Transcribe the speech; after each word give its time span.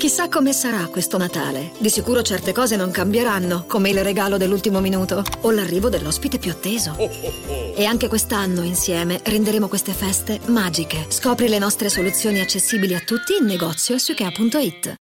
Chissà 0.00 0.30
come 0.30 0.54
sarà 0.54 0.86
questo 0.86 1.18
Natale. 1.18 1.72
Di 1.78 1.90
sicuro 1.90 2.22
certe 2.22 2.52
cose 2.52 2.74
non 2.74 2.90
cambieranno, 2.90 3.66
come 3.66 3.90
il 3.90 4.02
regalo 4.02 4.38
dell'ultimo 4.38 4.80
minuto 4.80 5.22
o 5.42 5.50
l'arrivo 5.50 5.90
dell'ospite 5.90 6.38
più 6.38 6.50
atteso. 6.50 6.96
E 6.96 7.84
anche 7.84 8.08
quest'anno 8.08 8.62
insieme 8.62 9.20
renderemo 9.22 9.68
queste 9.68 9.92
feste 9.92 10.40
magiche. 10.46 11.04
Scopri 11.10 11.48
le 11.48 11.58
nostre 11.58 11.90
soluzioni 11.90 12.40
accessibili 12.40 12.94
a 12.94 13.00
tutti 13.00 13.34
in 13.38 13.44
negozio 13.44 13.96
e 13.96 13.98
su 13.98 14.12
ikea.it. 14.12 14.94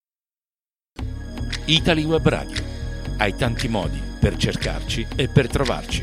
Italy 1.67 2.05
Web 2.05 2.27
Radio. 2.27 2.65
Hai 3.19 3.37
tanti 3.37 3.69
modi 3.69 4.01
per 4.19 4.39
cercarci 4.39 5.07
e 5.15 5.29
per 5.29 5.49
trovarci. 5.49 6.03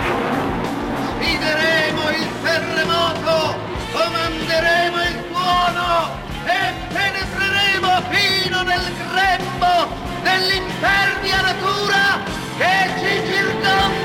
sfideremo 1.06 2.10
il 2.10 2.26
terremoto, 2.42 3.56
comanderemo 3.92 5.02
il 5.04 5.24
tuono 5.30 6.10
e 6.46 6.74
penetreremo 6.92 8.02
fino 8.10 8.62
nel 8.62 8.92
grembo 9.08 9.86
dell'impervia 10.24 11.40
natura 11.42 12.18
che 12.58 12.90
ci 12.98 13.32
circonda. 13.32 14.01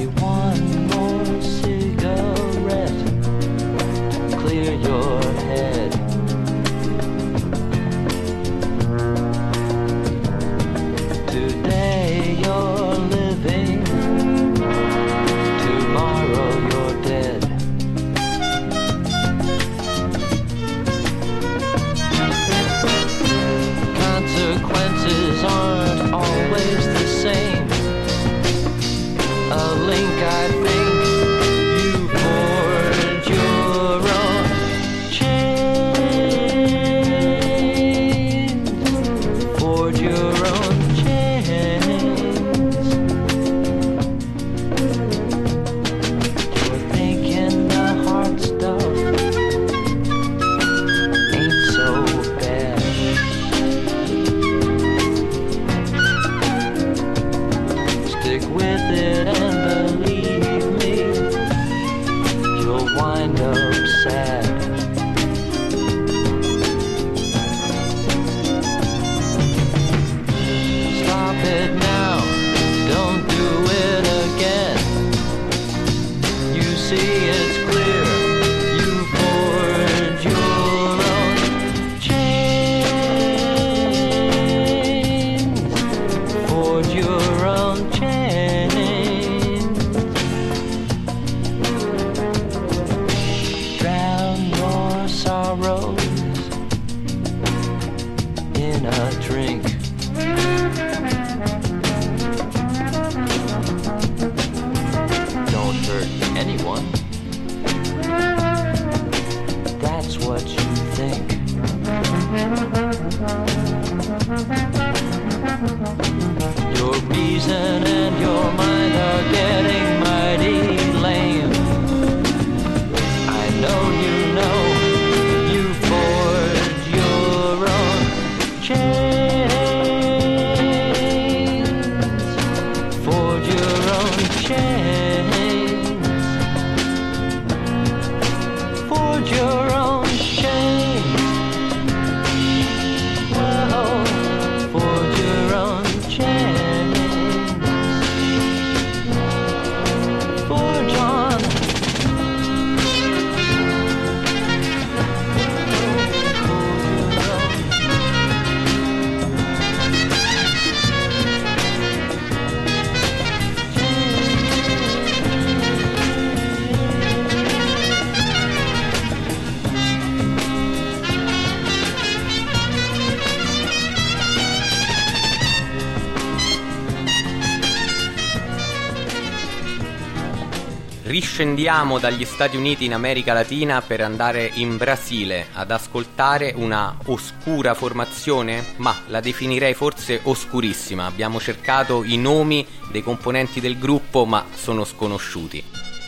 Riscendiamo 181.42 181.98
dagli 181.98 182.24
Stati 182.24 182.56
Uniti 182.56 182.86
in 182.86 182.94
America 182.94 183.34
Latina 183.34 183.82
per 183.82 184.00
andare 184.02 184.52
in 184.54 184.78
Brasile 184.78 185.48
ad 185.54 185.72
ascoltare 185.72 186.54
una 186.56 186.96
oscura 187.06 187.74
formazione, 187.74 188.64
ma 188.76 188.96
la 189.08 189.22
definirei 189.22 189.74
forse 189.74 190.20
oscurissima. 190.22 191.08
Abbiamo 191.08 191.40
cercato 191.40 192.04
i 192.04 192.18
nomi 192.18 192.64
dei 192.92 193.02
componenti 193.02 193.60
del 193.60 193.80
gruppo, 193.80 194.24
ma 194.26 194.46
sono 194.54 194.86
sconosciuti. 194.86 195.64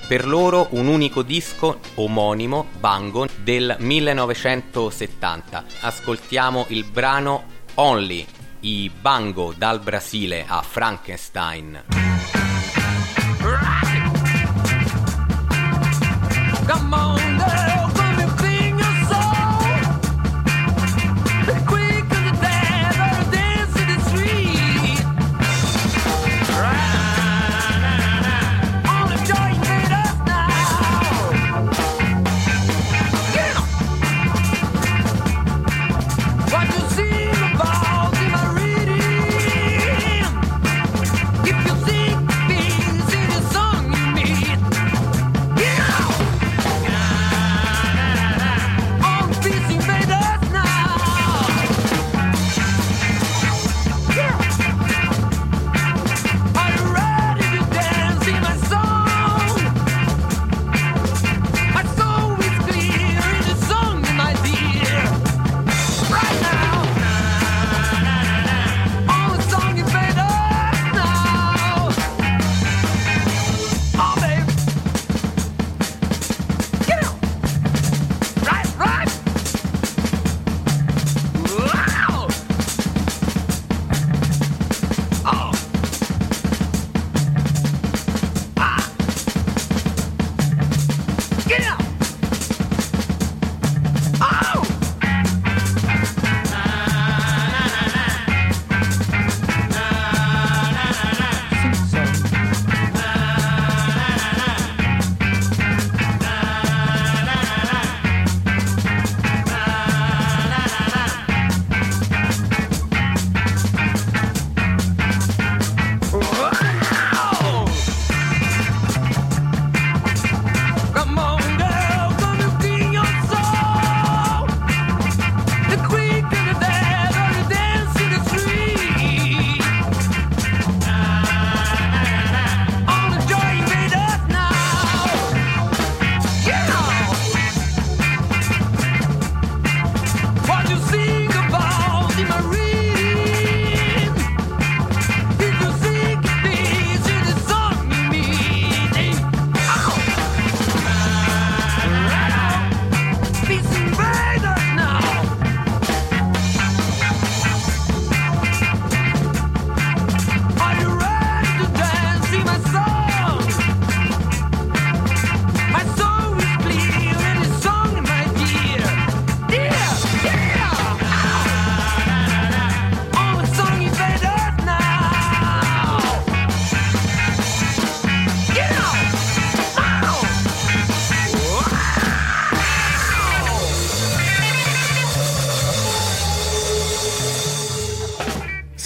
Per 0.07 0.27
loro 0.27 0.67
un 0.73 0.85
unico 0.85 1.23
disco 1.23 1.79
omonimo, 1.95 2.67
Bango, 2.79 3.27
del 3.35 3.75
1970. 3.79 5.63
Ascoltiamo 5.79 6.65
il 6.67 6.83
brano 6.83 7.45
Only, 7.73 8.23
i 8.59 8.91
Bango 9.01 9.51
dal 9.57 9.79
Brasile 9.79 10.45
a 10.47 10.61
Frankenstein. 10.61 12.12
Come 16.65 16.93
on, 16.93 17.02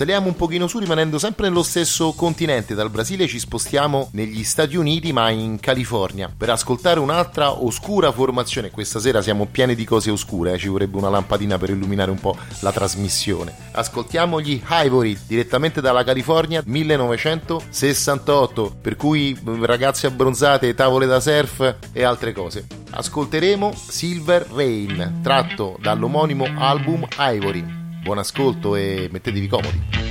Saliamo 0.08 0.30
un 0.30 0.38
pochino 0.38 0.68
su 0.68 0.80
rimanendo 0.80 1.20
sempre 1.20 1.50
nello 1.50 1.64
stesso 1.64 2.14
continente, 2.14 2.74
dal 2.74 2.90
Brasile 2.90 3.28
ci 3.28 3.40
spostiamo 3.40 4.08
negli 4.14 4.46
Stati 4.46 4.78
Uniti 4.78 5.12
ma 5.12 5.30
in 5.32 5.60
California 5.60 6.32
per 6.36 6.50
ascoltare 6.50 7.02
un'altra 7.02 7.62
oscura 7.62 8.14
formazione. 8.14 8.72
Questa 8.72 9.02
sera 9.02 9.22
siamo 9.22 9.48
pieni 9.48 9.76
di 9.76 9.84
cose 9.84 10.10
oscure, 10.10 10.54
eh, 10.54 10.58
ci 10.58 10.70
vorrebbe 10.70 10.96
una 10.96 11.10
lampadina 11.10 11.58
per 11.58 11.72
illuminare 11.72 12.10
un 12.10 12.22
po' 12.22 12.38
la 12.62 12.72
trasmissione. 12.72 13.54
Ascoltiamo 13.72 14.40
gli 14.40 14.62
Ivory 14.66 15.18
direttamente 15.28 15.82
dalla 15.82 16.06
California 16.06 16.64
1968, 16.66 18.78
per 18.82 18.96
cui 18.96 19.38
ragazze 19.60 20.08
abbronzate, 20.08 20.74
tavole 20.74 21.06
da 21.06 21.20
surf 21.20 21.76
e 21.92 22.04
altre 22.06 22.32
cose. 22.32 22.66
Ascolteremo 22.92 23.74
Silver 23.76 24.48
Rain, 24.54 25.20
tratto 25.22 25.78
dall'omonimo 25.82 26.48
album 26.56 27.06
Ivory. 27.18 27.87
Buon 28.08 28.20
ascolto 28.20 28.78
e 28.78 29.10
mettetevi 29.12 29.48
comodi. 29.50 30.07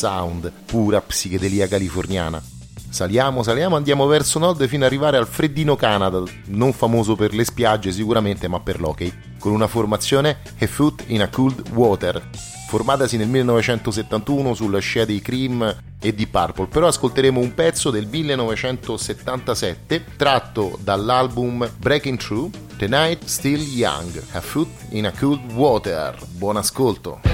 Sound, 0.00 0.50
pura 0.64 0.98
psichedelia 1.02 1.68
californiana. 1.68 2.42
Saliamo, 2.88 3.42
saliamo, 3.42 3.76
andiamo 3.76 4.06
verso 4.06 4.38
nord 4.38 4.66
fino 4.66 4.86
ad 4.86 4.90
arrivare 4.90 5.18
al 5.18 5.26
freddino 5.26 5.76
Canada, 5.76 6.22
non 6.46 6.72
famoso 6.72 7.16
per 7.16 7.34
le 7.34 7.44
spiagge 7.44 7.92
sicuramente, 7.92 8.48
ma 8.48 8.60
per 8.60 8.80
l'hockey, 8.80 9.12
con 9.38 9.52
una 9.52 9.66
formazione 9.66 10.38
A 10.58 10.66
Foot 10.66 11.04
in 11.08 11.20
a 11.20 11.28
Cold 11.28 11.68
Water, 11.74 12.30
formatasi 12.68 13.18
nel 13.18 13.28
1971 13.28 14.54
sulla 14.54 14.78
scia 14.78 15.04
dei 15.04 15.20
Cream 15.20 15.82
e 16.00 16.14
di 16.14 16.26
Purple, 16.26 16.68
però 16.68 16.86
ascolteremo 16.86 17.38
un 17.38 17.52
pezzo 17.52 17.90
del 17.90 18.06
1977 18.06 20.02
tratto 20.16 20.78
dall'album 20.80 21.70
Breaking 21.76 22.16
Through, 22.16 22.50
The 22.78 22.88
Night 22.88 23.26
Still 23.26 23.60
Young, 23.60 24.18
A 24.32 24.40
Foot 24.40 24.70
in 24.92 25.04
a 25.04 25.12
Cold 25.12 25.52
Water. 25.52 26.16
Buon 26.38 26.56
ascolto. 26.56 27.29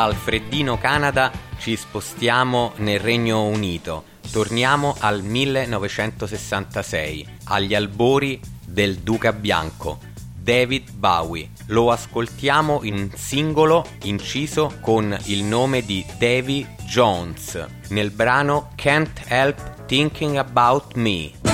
Dal 0.00 0.14
freddino 0.14 0.78
Canada 0.78 1.30
ci 1.58 1.76
spostiamo 1.76 2.72
nel 2.76 2.98
Regno 2.98 3.44
Unito. 3.44 4.04
Torniamo 4.32 4.96
al 4.98 5.22
1966, 5.22 7.26
agli 7.44 7.74
albori 7.74 8.40
del 8.64 9.00
Duca 9.00 9.34
Bianco, 9.34 9.98
David 10.34 10.92
Bowie. 10.92 11.50
Lo 11.66 11.90
ascoltiamo 11.90 12.80
in 12.82 13.10
singolo 13.14 13.84
inciso 14.04 14.72
con 14.80 15.14
il 15.24 15.44
nome 15.44 15.84
di 15.84 16.02
Davy 16.16 16.66
Jones 16.84 17.62
nel 17.88 18.10
brano 18.10 18.70
Can't 18.76 19.24
Help 19.28 19.84
Thinking 19.84 20.36
About 20.36 20.94
Me. 20.94 21.49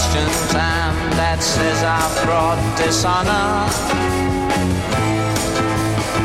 Question 0.00 0.32
time 0.48 0.96
that 1.20 1.42
says 1.42 1.84
I've 1.84 2.16
brought 2.24 2.56
dishonor. 2.80 3.68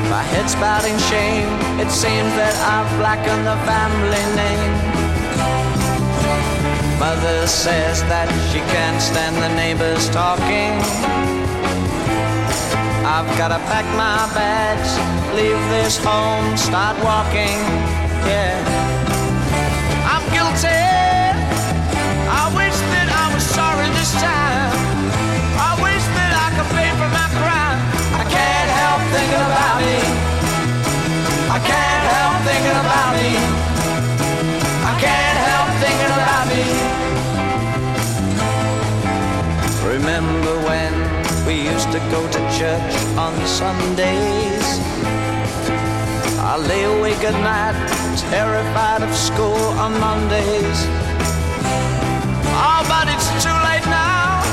My 0.07 0.23
head's 0.31 0.55
in 0.87 0.95
shame. 1.11 1.51
It 1.83 1.91
seems 1.91 2.31
that 2.39 2.55
I've 2.71 2.87
blackened 2.95 3.43
the 3.43 3.59
family 3.67 4.23
name. 4.39 4.71
Mother 7.03 7.47
says 7.47 7.99
that 8.07 8.31
she 8.47 8.63
can't 8.71 9.01
stand 9.03 9.35
the 9.43 9.51
neighbors 9.59 10.07
talking. 10.07 10.79
I've 13.03 13.27
gotta 13.37 13.59
pack 13.67 13.83
my 13.99 14.23
bags, 14.31 14.95
leave 15.35 15.59
this 15.75 15.99
home, 15.99 16.55
start 16.55 16.95
walking. 17.03 17.59
Yeah. 18.23 18.55
I'm 20.07 20.23
guilty. 20.31 21.04
Thinking 29.35 29.51
about 29.51 29.77
me. 29.83 29.97
I 31.51 31.59
can't 31.71 32.05
help 32.15 32.35
thinking 32.47 32.77
about 32.85 33.11
me. 33.19 33.29
I 34.89 34.93
can't 35.05 35.39
help 35.49 35.69
thinking 35.83 36.13
about 36.19 36.45
me. 36.53 36.63
Remember 39.93 40.53
when 40.69 40.93
we 41.45 41.55
used 41.73 41.91
to 41.91 41.99
go 42.11 42.21
to 42.35 42.39
church 42.57 42.93
on 43.17 43.33
Sundays? 43.45 44.65
I 46.39 46.57
lay 46.57 46.83
awake 46.83 47.23
at 47.23 47.35
night, 47.43 47.75
terrified 48.31 49.01
of 49.03 49.13
school 49.13 49.65
on 49.83 49.99
Mondays. 49.99 50.79
Oh, 52.55 52.81
but 52.87 53.07
it's 53.13 53.29
too 53.43 53.57
late 53.67 53.87
now. 53.87 54.43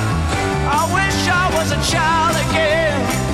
I 0.78 0.82
wish 0.98 1.18
I 1.28 1.46
was 1.56 1.70
a 1.70 1.80
child 1.92 2.34
again. 2.48 3.31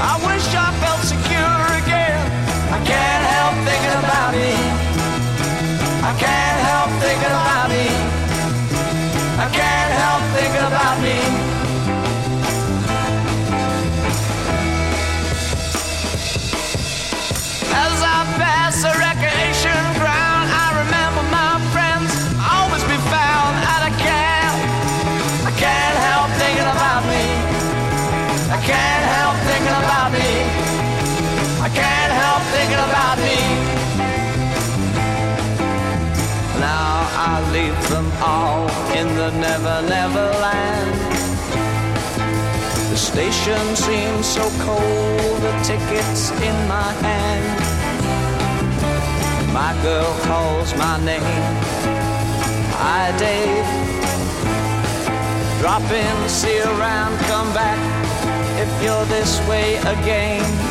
I 0.00 0.14
wish 0.26 0.46
I 0.54 0.70
felt 0.82 1.02
secure 1.02 1.60
again. 1.80 2.18
I 2.72 2.78
can't 2.84 3.24
help 3.34 3.54
thinking 3.68 3.98
about 4.02 4.32
me. 4.34 4.52
I 6.02 6.12
can't 6.18 6.60
help 6.68 6.90
thinking 7.02 7.34
about 7.42 7.68
me. 7.70 7.86
I 9.38 9.46
can't 9.58 9.92
help 10.02 10.22
thinking 10.34 10.66
about 10.66 10.96
me. 11.02 11.33
Never, 39.58 39.88
never 39.88 40.26
land. 40.42 40.90
The 42.90 42.96
station 42.96 43.76
seems 43.76 44.26
so 44.26 44.42
cold, 44.66 45.42
the 45.42 45.52
ticket's 45.62 46.32
in 46.32 46.56
my 46.66 46.90
hand. 47.06 47.46
My 49.52 49.72
girl 49.82 50.12
calls 50.22 50.74
my 50.74 50.96
name. 51.04 51.22
Hi, 52.82 53.16
Dave. 53.16 53.68
Drop 55.60 55.88
in, 56.02 56.28
see 56.28 56.60
around, 56.60 57.16
come 57.30 57.52
back 57.54 57.78
if 58.58 58.82
you're 58.82 59.04
this 59.04 59.38
way 59.48 59.76
again. 59.76 60.63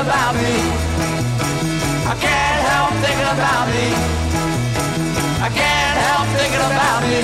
About 0.00 0.34
me. 0.34 0.56
I 2.06 2.14
can't 2.18 2.62
help 2.72 2.92
thinking 3.04 3.30
about 3.36 3.68
me. 3.68 3.92
I 5.42 5.48
can't 5.52 5.98
help 5.98 6.26
thinking 6.36 6.60
about 6.60 7.02
me. 7.06 7.20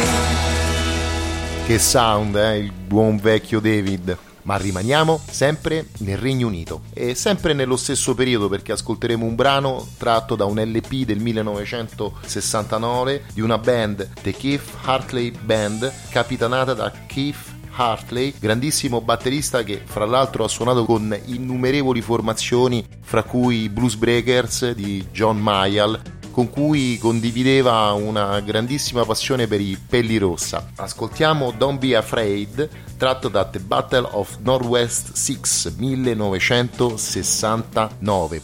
Che 1.66 1.78
sound, 1.78 2.36
eh? 2.36 2.58
Il 2.58 2.72
buon 2.72 3.16
vecchio 3.16 3.60
David. 3.60 4.18
ma 4.46 4.56
rimaniamo 4.56 5.20
sempre 5.28 5.88
nel 5.98 6.16
Regno 6.18 6.46
Unito 6.46 6.82
e 6.94 7.16
sempre 7.16 7.52
nello 7.52 7.74
stesso 7.76 8.14
periodo 8.14 8.48
perché 8.48 8.70
ascolteremo 8.72 9.24
un 9.24 9.34
brano 9.34 9.84
tratto 9.98 10.36
da 10.36 10.44
un 10.44 10.60
LP 10.60 11.04
del 11.04 11.18
1969 11.18 13.24
di 13.34 13.40
una 13.40 13.58
band, 13.58 14.08
The 14.22 14.30
Keith 14.30 14.62
Hartley 14.84 15.32
Band, 15.32 15.92
capitanata 16.10 16.74
da 16.74 16.92
Keith 17.06 17.55
Hartley, 17.76 18.34
grandissimo 18.38 19.00
batterista 19.00 19.62
che 19.62 19.80
fra 19.84 20.06
l'altro 20.06 20.42
ha 20.44 20.48
suonato 20.48 20.84
con 20.84 21.16
innumerevoli 21.26 22.00
formazioni, 22.00 22.84
fra 23.00 23.22
cui 23.22 23.62
i 23.62 23.68
Blues 23.68 23.94
Breakers 23.96 24.72
di 24.72 25.06
John 25.12 25.38
Mayall, 25.38 26.00
con 26.30 26.50
cui 26.50 26.98
condivideva 26.98 27.92
una 27.92 28.40
grandissima 28.40 29.04
passione 29.04 29.46
per 29.46 29.60
i 29.60 29.78
pelli 29.88 30.16
rossa. 30.18 30.72
Ascoltiamo 30.76 31.52
Don't 31.56 31.78
Be 31.78 31.94
Afraid, 31.96 32.68
tratto 32.96 33.28
da 33.28 33.44
The 33.44 33.60
Battle 33.60 34.08
of 34.12 34.38
Northwest 34.40 35.12
6 35.12 35.74
1969. 35.76 38.42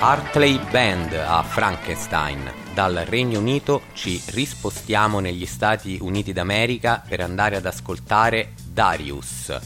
Hartley 0.00 0.60
Band 0.70 1.12
a 1.12 1.42
Frankenstein. 1.42 2.48
Dal 2.72 3.02
Regno 3.04 3.40
Unito 3.40 3.82
ci 3.94 4.22
rispostiamo 4.26 5.18
negli 5.18 5.44
Stati 5.44 5.98
Uniti 6.00 6.32
d'America 6.32 7.02
per 7.06 7.20
andare 7.20 7.56
ad 7.56 7.66
ascoltare 7.66 8.52
Darius. 8.64 9.58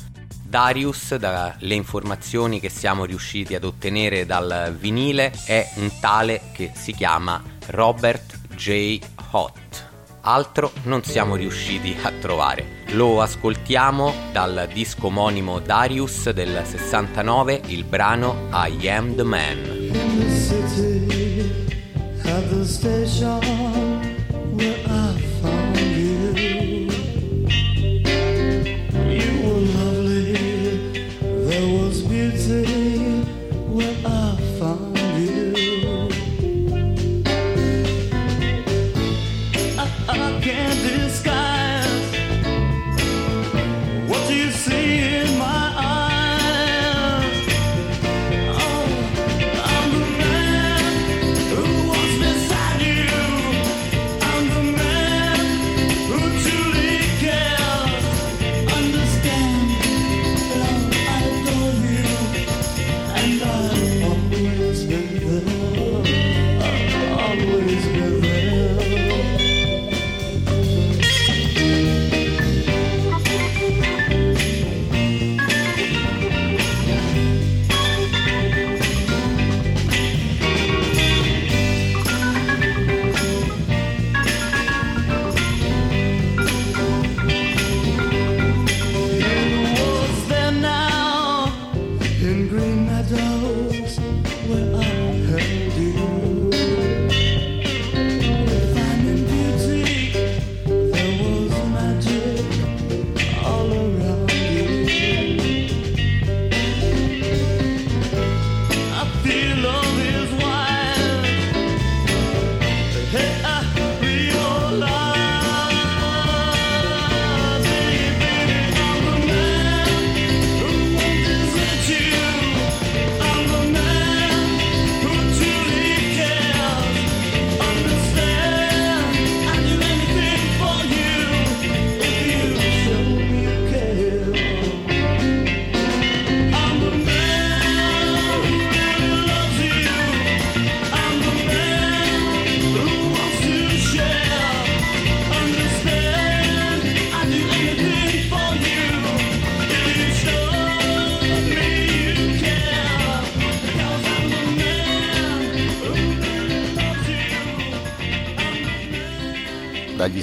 Darius, 0.43 1.17
dalle 1.17 1.75
informazioni 1.75 2.61
che 2.61 2.71
siamo 2.71 3.05
riusciti 3.05 3.55
ad 3.55 3.65
ottenere 3.65 4.25
dal 4.25 4.75
vinile, 4.79 5.35
è 5.45 5.71
un 5.75 5.91
tale 6.01 6.41
che 6.53 6.73
si 6.75 6.93
chiama 6.93 7.43
Robert 7.67 8.55
J. 8.55 9.01
Hott. 9.33 9.87
Altro 10.23 10.73
non 10.85 11.05
siamo 11.05 11.37
riusciti 11.37 11.95
a 12.03 12.11
trovare. 12.11 12.82
Lo 12.93 13.23
ascoltiamo 13.23 14.13
dal 14.33 14.69
disco 14.71 15.07
omonimo 15.07 15.61
Darius 15.61 16.29
del 16.31 16.61
69, 16.63 17.63
il 17.69 17.85
brano 17.85 18.51
I 18.53 18.87
Am 18.87 19.15
the 19.15 19.23
Man. 19.23 19.91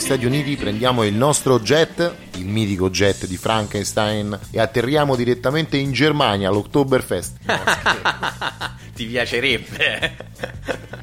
Stati 0.09 0.25
Uniti 0.25 0.55
prendiamo 0.55 1.03
il 1.03 1.13
nostro 1.13 1.59
jet, 1.59 2.15
il 2.37 2.47
mitico 2.47 2.89
jet 2.89 3.27
di 3.27 3.37
Frankenstein, 3.37 4.39
e 4.49 4.59
atterriamo 4.59 5.15
direttamente 5.15 5.77
in 5.77 5.91
Germania 5.91 6.49
all'Oktoberfest 6.49 7.37
Ti 8.95 9.05
piacerebbe? 9.05 10.15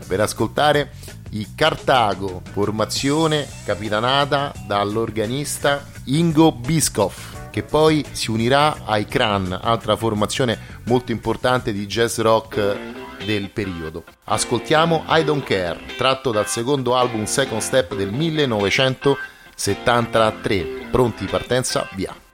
per 0.08 0.18
ascoltare 0.18 0.90
i 1.30 1.46
Cartago, 1.54 2.42
formazione 2.50 3.46
capitanata 3.64 4.52
dall'organista 4.66 5.86
Ingo 6.06 6.50
Bischoff 6.50 7.34
che 7.50 7.62
poi 7.62 8.04
si 8.10 8.32
unirà 8.32 8.84
ai 8.86 9.06
Cran, 9.06 9.56
altra 9.62 9.94
formazione 9.94 10.58
molto 10.86 11.12
importante 11.12 11.72
di 11.72 11.86
jazz 11.86 12.18
rock 12.18 13.05
del 13.24 13.50
periodo. 13.50 14.04
Ascoltiamo 14.24 15.04
I 15.08 15.22
Don't 15.24 15.44
Care, 15.44 15.78
tratto 15.96 16.32
dal 16.32 16.46
secondo 16.46 16.96
album 16.96 17.24
Second 17.24 17.60
Step 17.60 17.94
del 17.94 18.12
1973. 18.12 20.88
Pronti 20.90 21.26
partenza, 21.26 21.86
via. 21.94 22.25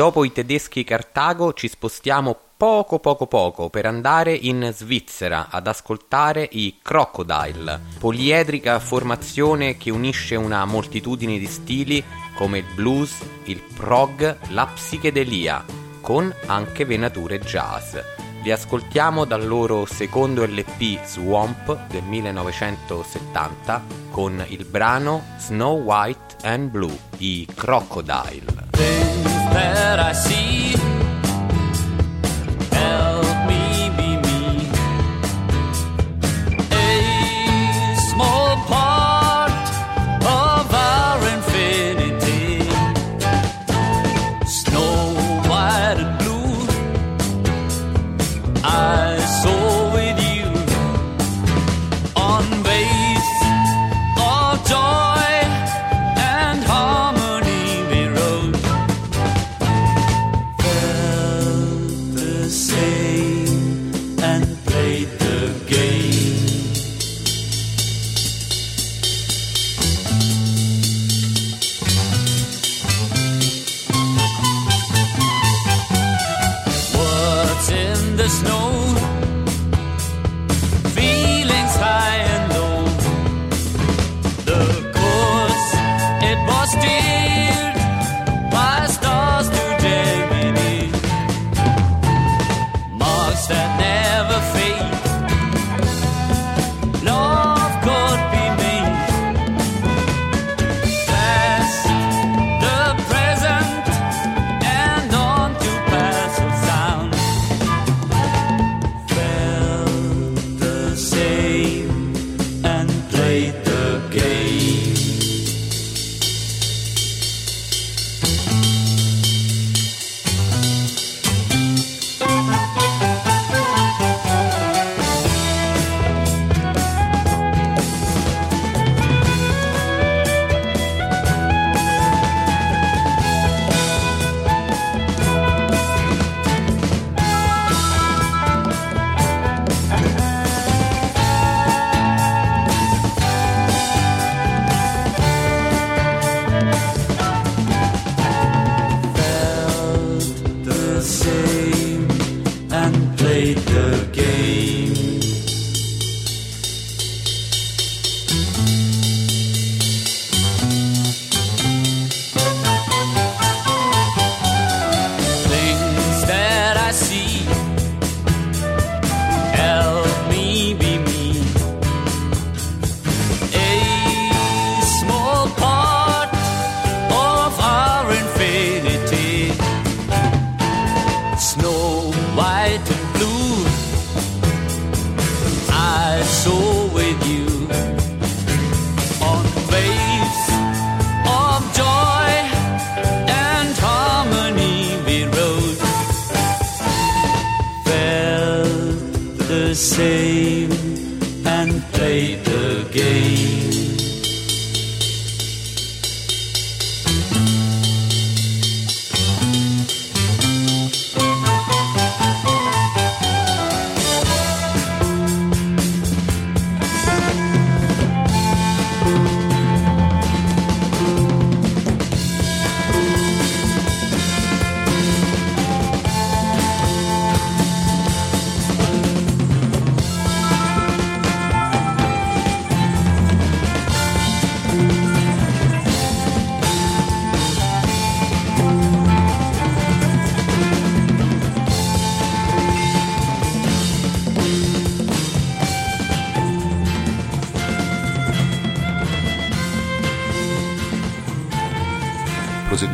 Dopo 0.00 0.24
i 0.24 0.32
tedeschi 0.32 0.82
Cartago 0.82 1.52
ci 1.52 1.68
spostiamo 1.68 2.34
poco 2.56 3.00
poco 3.00 3.26
poco 3.26 3.68
per 3.68 3.84
andare 3.84 4.32
in 4.32 4.70
Svizzera 4.72 5.48
ad 5.50 5.66
ascoltare 5.66 6.48
i 6.52 6.78
Crocodile, 6.80 7.78
poliedrica 7.98 8.78
formazione 8.78 9.76
che 9.76 9.90
unisce 9.90 10.36
una 10.36 10.64
moltitudine 10.64 11.36
di 11.36 11.44
stili 11.44 12.02
come 12.34 12.58
il 12.60 12.64
blues, 12.74 13.14
il 13.44 13.60
prog, 13.76 14.38
la 14.48 14.64
psichedelia, 14.72 15.62
con 16.00 16.34
anche 16.46 16.86
venature 16.86 17.38
jazz. 17.38 17.98
Li 18.42 18.50
ascoltiamo 18.50 19.26
dal 19.26 19.46
loro 19.46 19.84
secondo 19.84 20.46
LP 20.46 21.04
Swamp 21.04 21.88
del 21.88 22.04
1970 22.04 23.84
con 24.10 24.42
il 24.48 24.64
brano 24.64 25.24
Snow 25.36 25.78
White 25.78 26.36
and 26.40 26.70
Blue, 26.70 26.98
i 27.18 27.46
Crocodile. 27.54 28.99
That 29.24 29.98
I 29.98 30.12
see. 30.12 30.74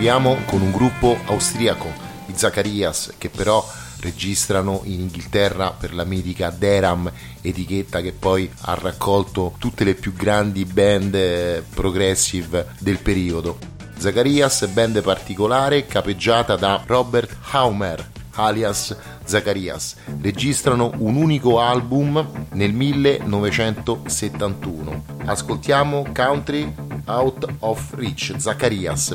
Proseguiamo 0.07 0.45
con 0.45 0.61
un 0.61 0.71
gruppo 0.71 1.19
austriaco, 1.25 1.93
i 2.27 2.33
Zacharias, 2.37 3.15
che 3.19 3.29
però 3.29 3.69
registrano 3.99 4.83
in 4.85 5.01
Inghilterra 5.01 5.73
per 5.73 5.93
la 5.93 6.05
mitica 6.05 6.51
Deram, 6.51 7.11
etichetta 7.41 8.01
che 8.01 8.13
poi 8.13 8.49
ha 8.61 8.79
raccolto 8.81 9.55
tutte 9.59 9.83
le 9.83 9.97
più 9.97 10.13
grandi 10.13 10.65
band 10.65 11.13
eh, 11.13 11.61
progressive 11.75 12.69
del 12.79 13.01
periodo. 13.01 13.59
Zacharias, 13.99 14.65
band 14.69 15.03
particolare, 15.03 15.87
capeggiata 15.87 16.55
da 16.55 16.81
Robert 16.87 17.37
Haumer, 17.51 18.09
alias 18.35 18.95
Zacharias. 19.25 19.97
Registrano 20.21 20.93
un 20.99 21.17
unico 21.17 21.59
album 21.59 22.47
nel 22.53 22.73
1971. 22.73 25.03
Ascoltiamo 25.25 26.07
Country 26.15 26.73
Out 27.07 27.45
of 27.59 27.93
Reach, 27.95 28.37
Zacharias. 28.37 29.13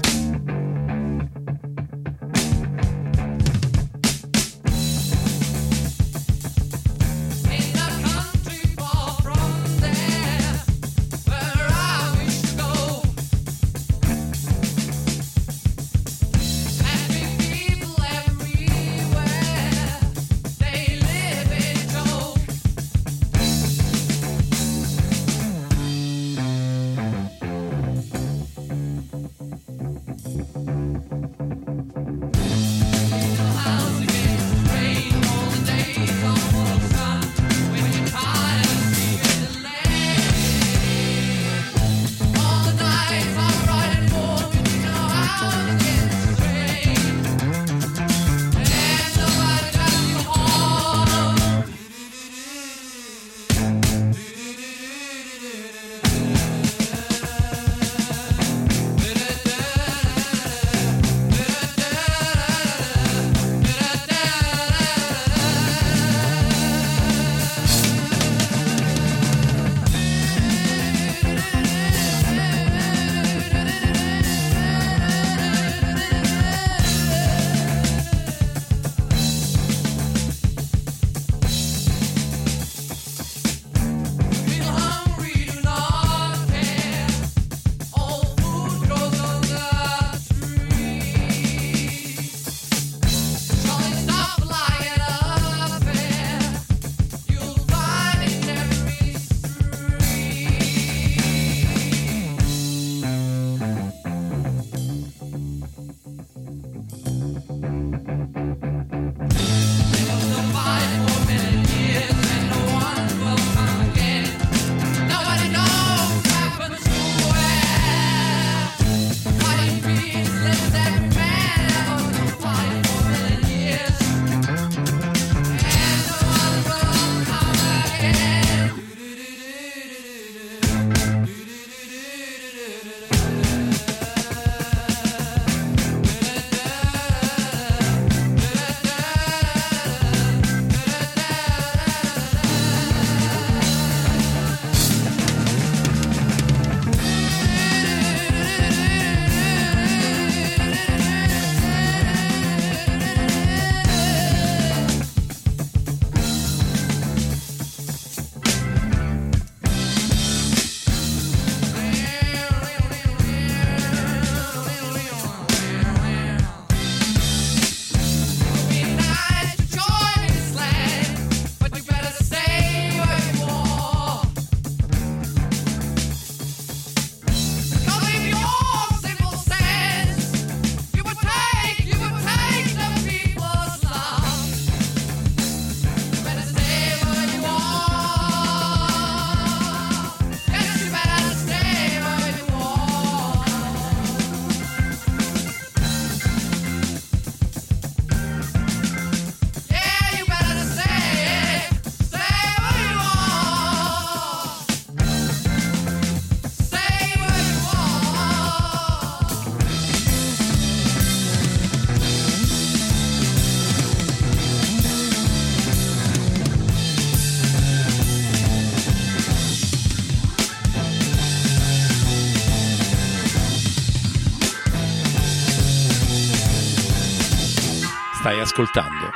Stai 228.32 228.44
ascoltando 228.44 229.12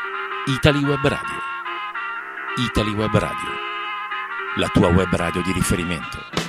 Italy 0.47 0.83
Web 0.83 1.07
Radio. 1.07 1.39
Italy 2.57 2.91
Web 2.91 3.15
Radio, 3.17 3.49
la 4.57 4.67
tua 4.67 4.89
web 4.89 5.15
radio 5.15 5.41
di 5.41 5.53
riferimento. 5.53 6.44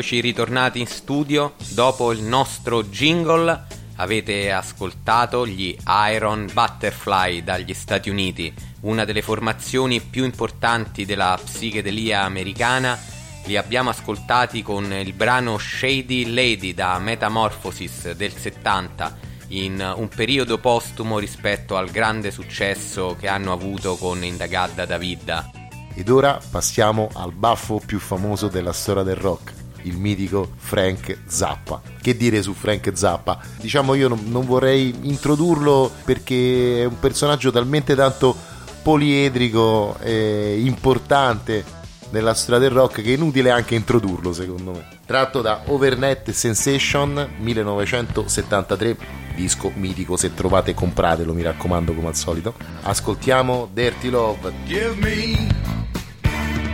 Eccoci 0.00 0.22
ritornati 0.22 0.80
in 0.80 0.86
studio 0.86 1.56
dopo 1.72 2.10
il 2.10 2.22
nostro 2.22 2.84
jingle. 2.84 3.66
Avete 3.96 4.50
ascoltato 4.50 5.46
gli 5.46 5.76
Iron 6.10 6.48
Butterfly 6.50 7.44
dagli 7.44 7.74
Stati 7.74 8.08
Uniti, 8.08 8.50
una 8.80 9.04
delle 9.04 9.20
formazioni 9.20 10.00
più 10.00 10.24
importanti 10.24 11.04
della 11.04 11.38
psichedelia 11.44 12.22
americana. 12.22 12.98
Li 13.44 13.58
abbiamo 13.58 13.90
ascoltati 13.90 14.62
con 14.62 14.90
il 14.90 15.12
brano 15.12 15.58
Shady 15.58 16.32
Lady 16.32 16.72
da 16.72 16.98
Metamorphosis 16.98 18.12
del 18.12 18.32
70, 18.32 19.18
in 19.48 19.92
un 19.96 20.08
periodo 20.08 20.56
postumo 20.56 21.18
rispetto 21.18 21.76
al 21.76 21.90
grande 21.90 22.30
successo 22.30 23.16
che 23.20 23.28
hanno 23.28 23.52
avuto 23.52 23.96
con 23.96 24.24
Indagadda 24.24 24.86
Davidda. 24.86 25.50
Ed 25.92 26.08
ora 26.08 26.40
passiamo 26.50 27.10
al 27.12 27.32
baffo 27.32 27.82
più 27.84 27.98
famoso 27.98 28.48
della 28.48 28.72
storia 28.72 29.02
del 29.02 29.16
rock, 29.16 29.59
il 29.82 29.96
mitico 29.96 30.50
Frank 30.56 31.18
Zappa. 31.26 31.80
Che 32.00 32.16
dire 32.16 32.42
su 32.42 32.52
Frank 32.52 32.90
Zappa? 32.94 33.38
Diciamo 33.60 33.94
io 33.94 34.08
non, 34.08 34.24
non 34.26 34.46
vorrei 34.46 34.94
introdurlo 35.02 35.90
perché 36.04 36.82
è 36.82 36.84
un 36.84 36.98
personaggio 36.98 37.50
talmente 37.50 37.94
tanto 37.94 38.36
poliedrico 38.82 39.96
e 40.00 40.60
importante 40.64 41.78
nella 42.10 42.34
storia 42.34 42.60
del 42.60 42.70
rock 42.70 43.02
che 43.02 43.10
è 43.10 43.14
inutile 43.14 43.50
anche 43.50 43.74
introdurlo 43.74 44.32
secondo 44.32 44.72
me. 44.72 44.86
Tratto 45.06 45.40
da 45.40 45.62
Overnet 45.66 46.30
Sensation 46.30 47.34
1973, 47.38 48.96
disco 49.34 49.72
mitico, 49.74 50.16
se 50.16 50.34
trovate 50.34 50.74
compratelo 50.74 51.32
mi 51.32 51.42
raccomando 51.42 51.94
come 51.94 52.08
al 52.08 52.16
solito. 52.16 52.54
Ascoltiamo 52.82 53.70
Dirty 53.72 54.08
Love. 54.08 54.52
Give 54.66 54.94
me 54.96 55.48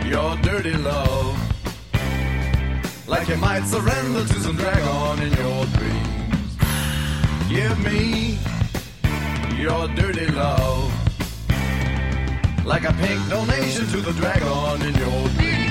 your 0.07 0.37
dirty 0.39 0.75
love. 0.81 1.46
Like 3.07 3.29
you 3.29 3.37
might 3.37 3.63
surrender 3.63 4.25
to 4.25 4.39
some 4.41 4.57
dragon 4.57 5.23
in 5.23 5.31
your 5.31 5.65
dreams. 5.77 6.57
Give 7.47 7.79
me 7.79 8.37
your 9.57 9.87
dirty 9.95 10.27
love. 10.27 10.91
Like 12.65 12.83
a 12.83 12.91
pink 12.91 13.29
donation 13.29 13.87
to 13.87 14.01
the 14.01 14.11
dragon 14.11 14.81
in 14.81 14.93
your 14.95 15.29
dreams. 15.39 15.67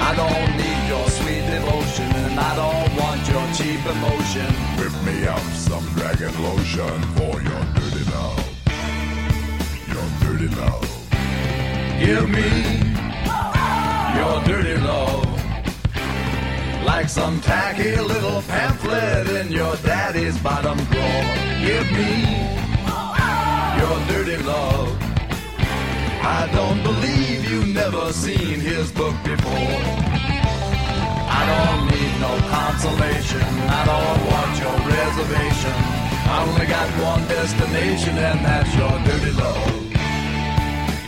I 0.00 0.14
don't 0.14 0.56
need 0.56 0.88
your 0.88 1.08
sweet 1.10 1.44
devotion, 1.50 2.06
and 2.06 2.38
I 2.38 2.54
don't 2.54 2.96
want 2.96 3.26
your 3.26 3.44
cheap 3.58 3.84
emotion. 3.84 4.46
Whip 4.78 4.94
me 5.04 5.26
up 5.26 5.42
some 5.58 5.84
dragon 5.96 6.32
lotion 6.40 7.02
for 7.16 7.42
your 7.42 7.64
dirty 7.74 8.04
love. 8.14 8.38
Your 9.88 10.06
dirty 10.22 10.48
love. 10.54 10.86
Give 11.98 12.30
me 12.30 12.48
your 14.16 14.44
dirty 14.44 14.76
love. 14.82 15.29
Like 16.84 17.08
some 17.08 17.40
tacky 17.40 17.96
little 17.96 18.42
pamphlet 18.42 19.28
in 19.28 19.52
your 19.52 19.76
daddy's 19.76 20.38
bottom 20.38 20.78
drawer. 20.90 21.24
Give 21.64 21.86
me 21.92 22.12
your 23.80 23.96
dirty 24.08 24.42
love. 24.42 24.96
I 26.22 26.48
don't 26.52 26.82
believe 26.82 27.50
you've 27.50 27.68
never 27.68 28.12
seen 28.12 28.60
his 28.60 28.92
book 28.92 29.14
before. 29.24 29.80
I 31.32 31.42
don't 31.52 31.82
need 31.92 32.12
no 32.20 32.32
consolation. 32.48 33.42
I 33.78 33.82
don't 33.90 34.20
want 34.30 34.52
your 34.62 34.76
reservation. 34.96 35.76
I 36.32 36.46
only 36.48 36.66
got 36.66 36.88
one 37.02 37.26
destination, 37.28 38.16
and 38.18 38.44
that's 38.44 38.74
your 38.74 38.94
dirty 39.04 39.32
love. 39.32 39.90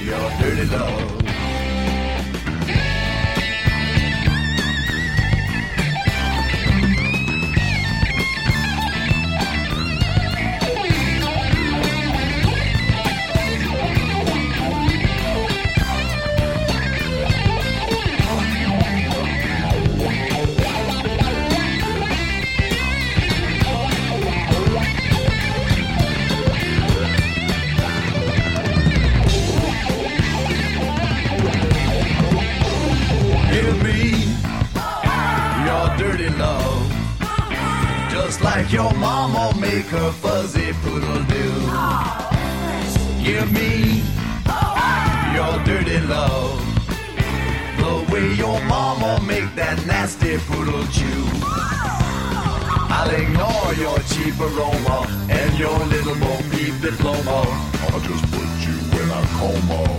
Your 0.00 0.30
dirty 0.40 0.66
love. 0.76 1.21
Aroma 54.42 55.06
and 55.30 55.58
your 55.58 55.78
little 55.86 56.16
bo 56.16 56.36
peep 56.50 56.74
diploma. 56.80 57.42
I'll 57.90 58.00
just 58.00 58.24
put 58.32 58.50
you 58.66 58.76
in 59.00 59.08
a 59.10 59.22
coma 59.38 59.91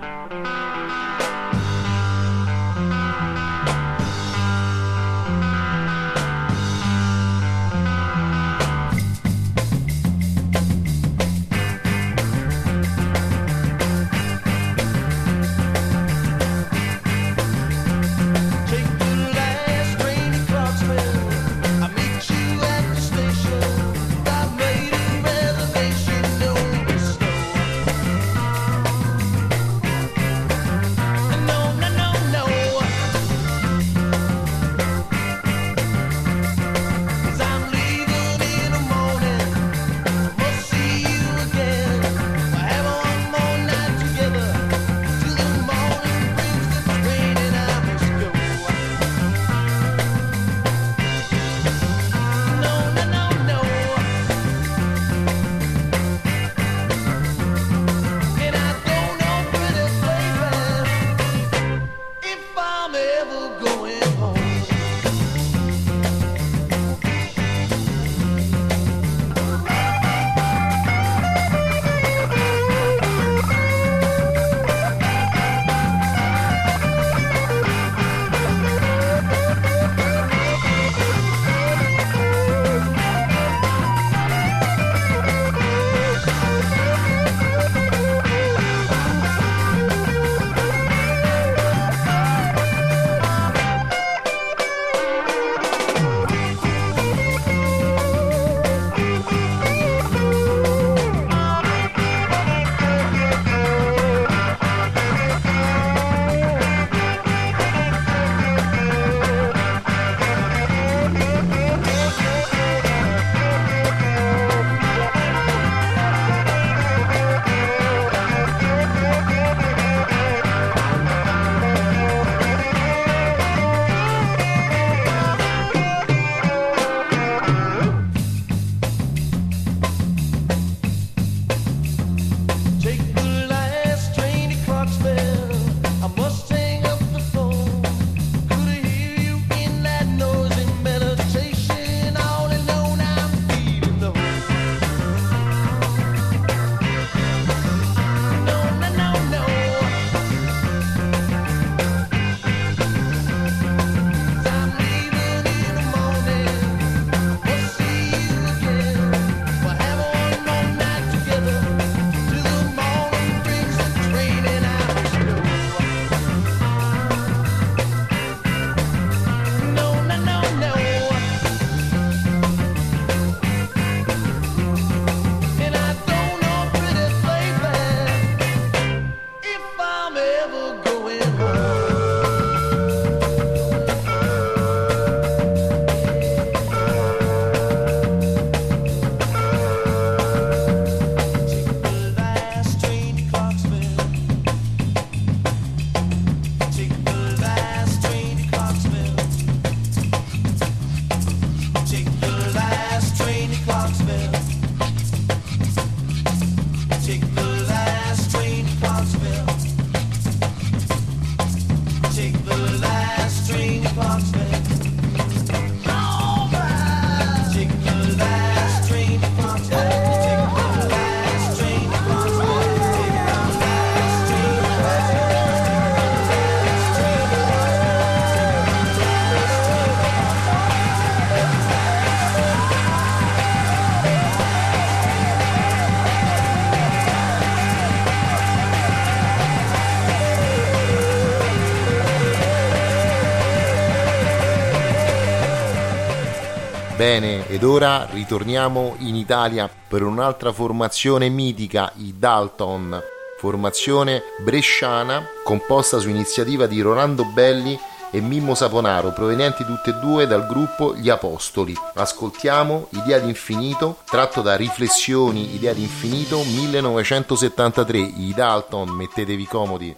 Bene, 247.18 247.48
ed 247.48 247.64
ora 247.64 248.06
ritorniamo 248.12 248.96
in 249.00 249.16
Italia 249.16 249.70
per 249.88 250.04
un'altra 250.04 250.52
formazione 250.52 251.30
mitica, 251.30 251.90
i 251.96 252.16
Dalton, 252.18 253.02
formazione 253.40 254.22
bresciana 254.44 255.26
composta 255.46 256.00
su 256.00 256.10
iniziativa 256.10 256.66
di 256.66 256.82
Rolando 256.82 257.24
Belli 257.24 257.80
e 258.12 258.20
Mimmo 258.20 258.54
Saponaro, 258.54 259.14
provenienti 259.14 259.64
tutte 259.64 259.92
e 259.92 260.00
due 260.02 260.28
dal 260.28 260.46
gruppo 260.46 260.94
Gli 260.94 261.10
Apostoli. 261.10 261.74
Ascoltiamo 261.94 262.88
Idea 262.90 263.20
d'infinito, 263.20 264.00
tratto 264.04 264.42
da 264.42 264.58
Riflessioni 264.58 265.56
Idea 265.56 265.72
d'infinito 265.72 266.44
1973. 266.44 267.98
I 267.98 268.34
Dalton, 268.36 268.90
mettetevi 268.90 269.46
comodi. 269.46 269.96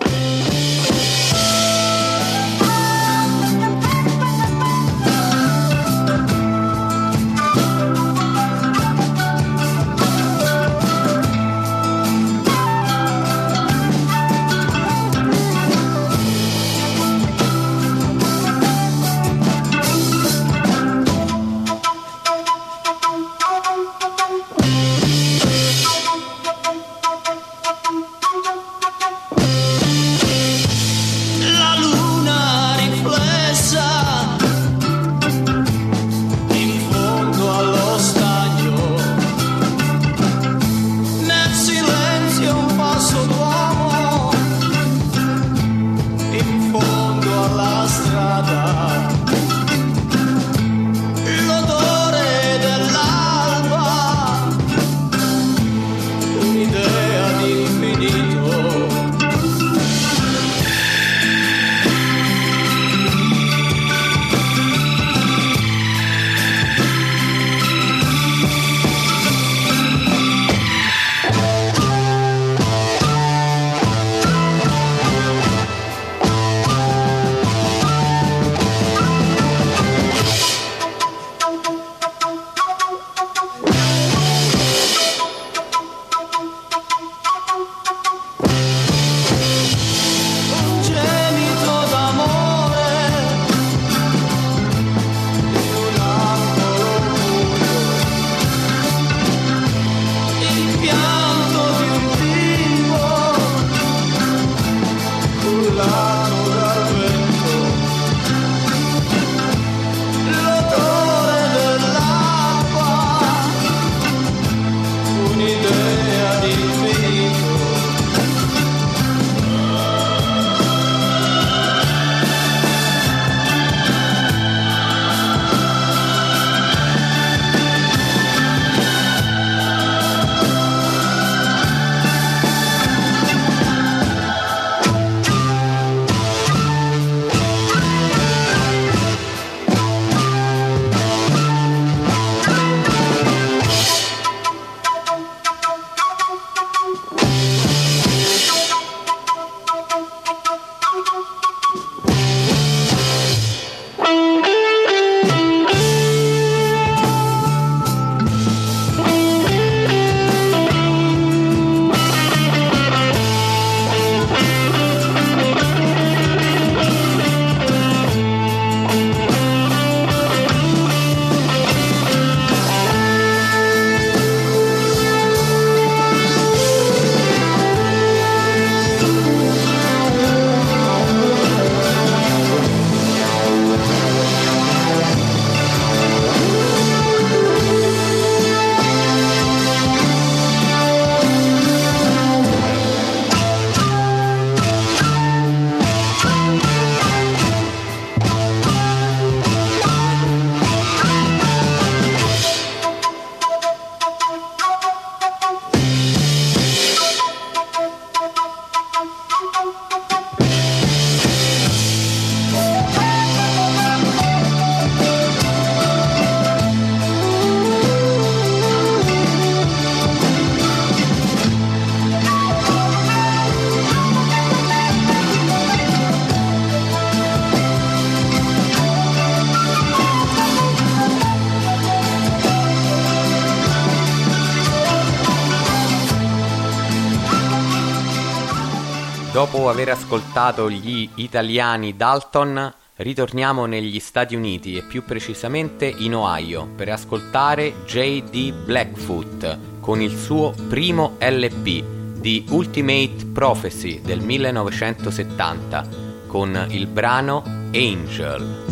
Dopo 239.37 239.69
aver 239.69 239.89
ascoltato 239.89 240.67
gli 240.67 241.07
italiani 241.17 241.95
Dalton, 241.95 242.73
ritorniamo 242.95 243.67
negli 243.67 243.99
Stati 243.99 244.33
Uniti 244.33 244.75
e 244.75 244.81
più 244.81 245.05
precisamente 245.05 245.85
in 245.85 246.15
Ohio 246.15 246.65
per 246.75 246.89
ascoltare 246.89 247.83
JD 247.85 248.63
Blackfoot 248.65 249.79
con 249.79 250.01
il 250.01 250.17
suo 250.17 250.55
primo 250.67 251.17
LP 251.19 252.19
di 252.19 252.47
Ultimate 252.49 253.27
Prophecy 253.31 254.01
del 254.01 254.21
1970 254.21 255.87
con 256.25 256.65
il 256.71 256.87
brano 256.87 257.43
Angel. 257.75 258.66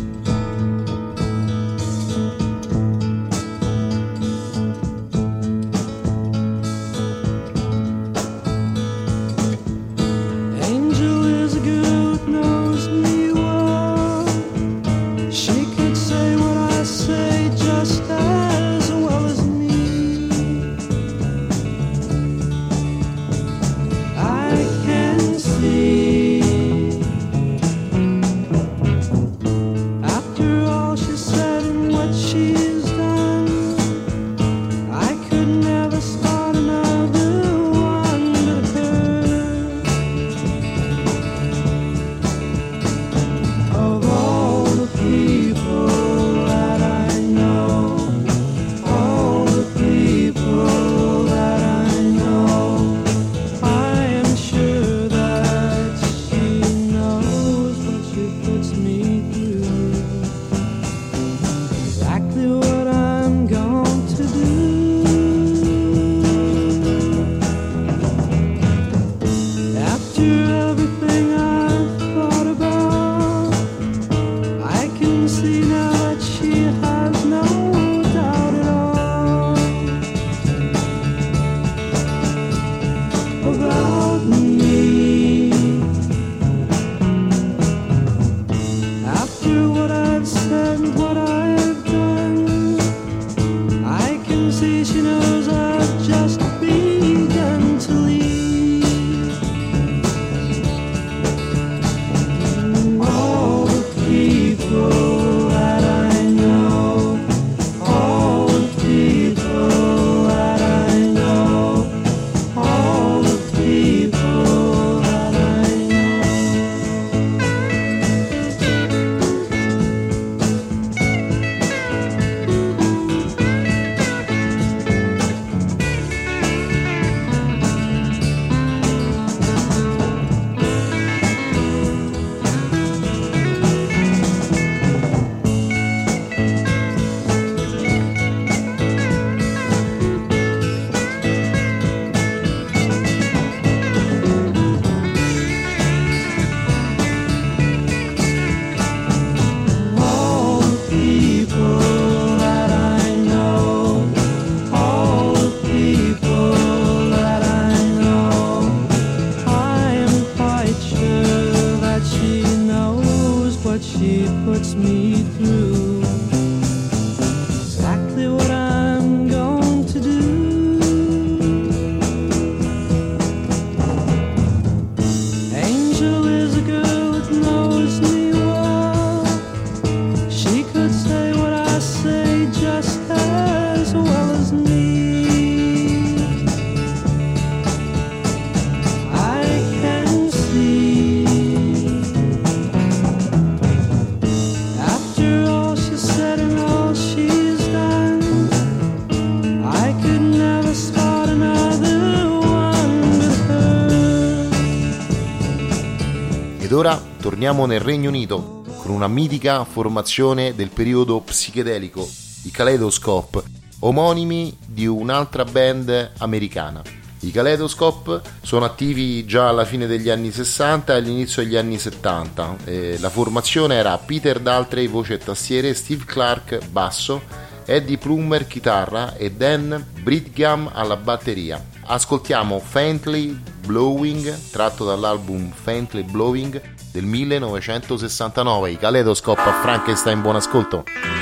torniamo 207.35 207.65
nel 207.65 207.81
Regno 207.81 208.07
Unito 208.07 208.63
con 208.77 208.91
una 208.91 209.09
mitica 209.09 209.65
formazione 209.65 210.55
del 210.55 210.69
periodo 210.69 211.19
psichedelico, 211.19 212.09
i 212.43 212.49
Kaleidoscope, 212.49 213.43
omonimi 213.79 214.57
di 214.65 214.87
un'altra 214.87 215.43
band 215.43 216.13
americana. 216.19 216.81
I 217.19 217.31
Kaleidoscope 217.31 218.21
sono 218.41 218.63
attivi 218.63 219.25
già 219.25 219.49
alla 219.49 219.65
fine 219.65 219.85
degli 219.85 220.09
anni 220.09 220.31
60 220.31 220.93
e 220.93 220.95
all'inizio 220.95 221.43
degli 221.43 221.57
anni 221.57 221.77
70. 221.77 222.55
Eh, 222.63 222.97
la 223.01 223.09
formazione 223.09 223.75
era 223.75 223.97
Peter 223.97 224.39
Daltrey 224.39 224.87
voce 224.87 225.15
e 225.15 225.17
tastiere, 225.17 225.73
Steve 225.73 226.05
Clark 226.05 226.69
basso, 226.69 227.21
Eddie 227.65 227.97
Plummer 227.97 228.47
chitarra 228.47 229.13
e 229.17 229.33
Dan 229.33 229.85
Bridgham 230.01 230.71
alla 230.73 230.95
batteria. 230.95 231.61
Ascoltiamo 231.87 232.59
Faintly 232.59 233.37
Blowing, 233.65 234.51
tratto 234.51 234.85
dall'album 234.85 235.51
Faintly 235.51 236.03
Blowing, 236.03 236.74
del 236.95 237.05
1969, 237.05 238.71
i 238.71 238.77
Kaleidoscope 238.77 239.41
a 239.41 239.61
Frankenstein, 239.61 240.21
buon 240.21 240.37
ascolto. 240.37 241.14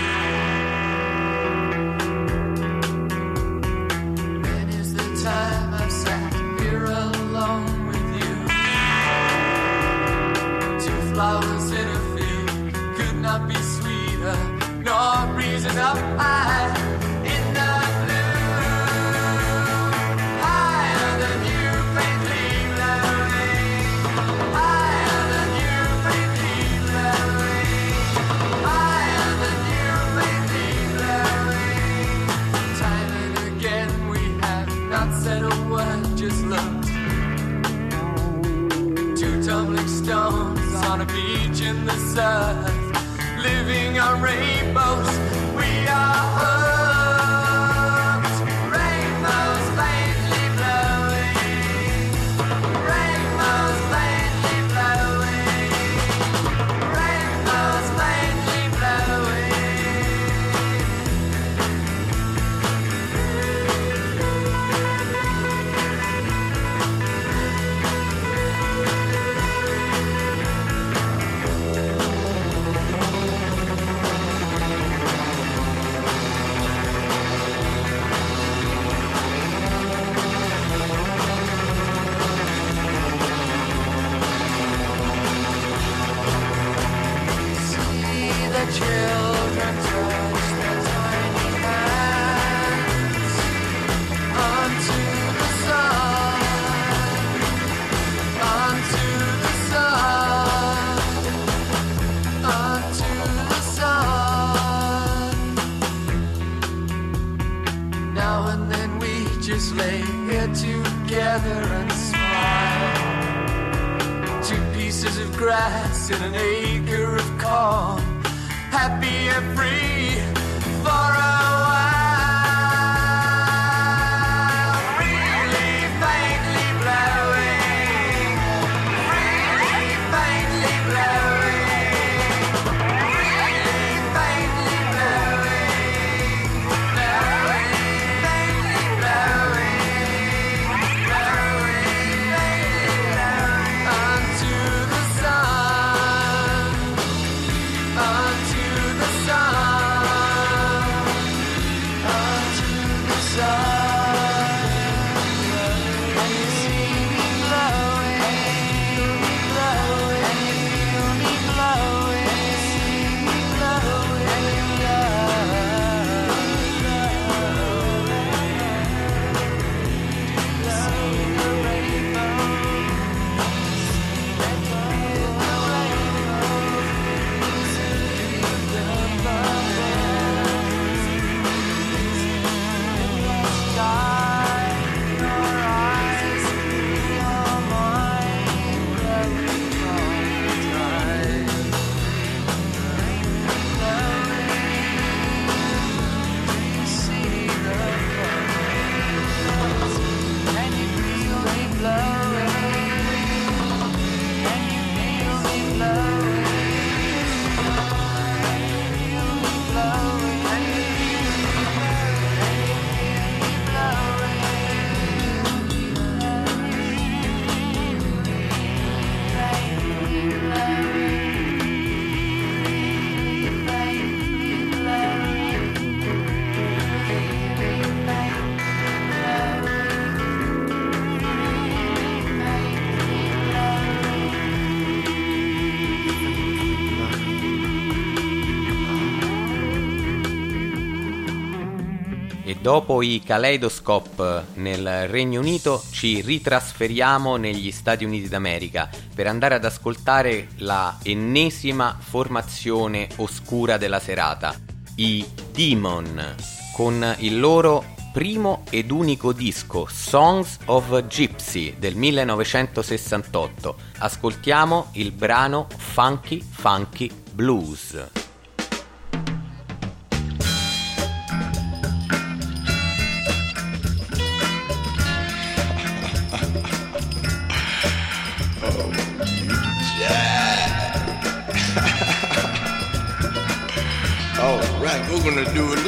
Dopo 242.64 243.02
i 243.02 243.22
Kaleidoscope 243.22 244.46
nel 244.54 245.10
Regno 245.10 245.42
Unito 245.42 245.84
ci 245.92 246.22
ritrasferiamo 246.22 247.36
negli 247.36 247.72
Stati 247.72 248.06
Uniti 248.06 248.30
d'America 248.30 248.90
per 249.14 249.28
andare 249.28 249.56
ad 249.56 249.66
ascoltare 249.66 250.48
la 250.60 250.98
ennesima 251.04 251.98
formazione 252.00 253.10
oscura 253.18 253.76
della 253.76 254.00
serata, 254.00 254.56
i 254.96 255.26
Demon, 255.52 256.36
con 256.74 257.16
il 257.20 257.38
loro 257.38 257.84
primo 258.14 258.64
ed 258.70 258.92
unico 258.92 259.34
disco 259.34 259.86
Songs 259.92 260.60
of 260.68 261.06
Gypsy 261.06 261.76
del 261.78 261.98
1968. 261.98 263.76
Ascoltiamo 263.98 264.88
il 264.94 265.12
brano 265.12 265.68
Funky 265.76 266.42
Funky 266.42 267.12
Blues. 267.34 268.23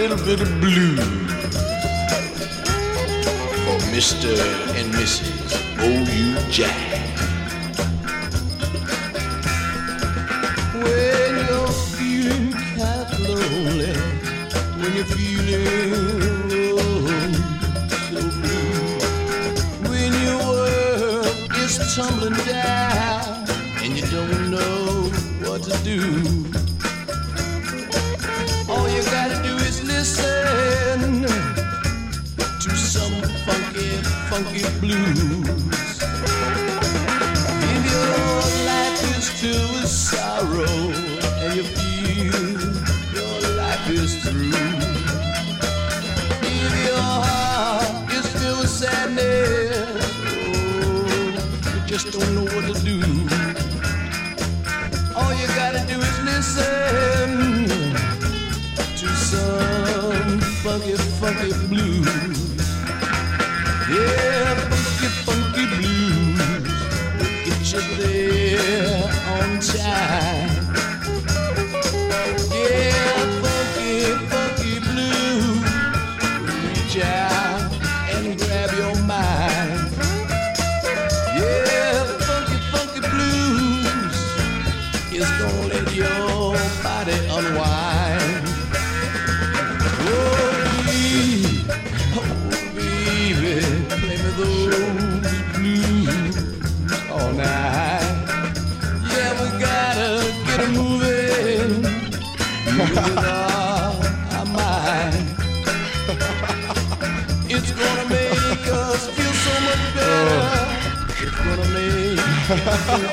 Little 0.08 0.24
bit 0.24 0.40
of 0.40 0.62
blues 0.62 1.00
for 3.66 3.80
Mr. 3.90 4.38
and 4.78 4.94
Mrs. 4.94 5.52
O.U. 5.80 6.52
Jack. 6.52 6.78
When 10.76 11.32
you're 11.48 11.74
feeling 11.96 12.52
kind 12.52 13.02
of 13.02 13.20
lonely, 13.30 13.94
when 14.78 14.92
you're 14.94 15.12
feeling 15.18 15.66
oh, 16.78 17.08
so 18.12 18.22
blue, 18.42 19.90
when 19.90 20.12
your 20.22 20.38
world 20.38 21.36
is 21.64 21.74
tumbling 21.96 22.38
down 22.46 23.50
and 23.82 23.98
you 23.98 24.06
don't 24.12 24.52
know 24.52 25.10
what 25.50 25.64
to 25.64 25.74
do. 25.84 26.55
Funky, 34.36 34.64
blues. 34.82 36.02
If 37.72 37.84
your 37.92 38.36
life 38.68 39.18
is 39.18 39.30
filled 39.30 39.72
with 39.76 39.88
sorrow 39.88 40.92
and 41.42 41.56
you 41.56 41.64
feel 41.64 42.52
your 43.16 43.36
life 43.56 43.90
is 43.90 44.16
through. 44.24 44.52
If 46.44 46.74
your 46.86 47.10
heart 47.28 48.12
is 48.12 48.28
filled 48.28 48.60
with 48.60 48.70
sadness, 48.70 50.04
oh, 50.28 51.74
you 51.74 51.82
just 51.88 52.12
don't 52.12 52.36
know 52.36 52.44
what 52.56 52.76
to 52.76 52.84
do. 52.84 53.25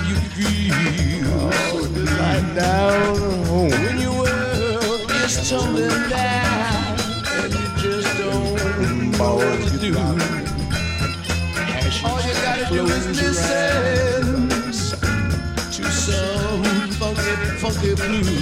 you 0.08 0.18
feel 0.36 1.52
so 1.72 2.56
down 2.56 3.18
home. 3.46 3.70
When 3.70 3.98
your 4.00 4.14
world 4.14 5.12
is 5.12 5.34
tumbling 5.50 6.10
down 6.10 7.00
and 7.40 7.52
you 7.54 7.66
just 7.78 8.10
don't 8.18 9.12
know 9.18 9.36
what 9.36 9.60
to 9.68 9.78
do. 9.78 9.92
All 12.04 12.20
you 12.22 12.34
gotta 12.42 12.66
do 12.70 12.86
is 12.86 13.06
listen 13.08 14.50
to 15.72 15.84
some 15.92 16.64
funky, 17.00 17.34
funky 17.60 17.92
blues. 17.96 18.41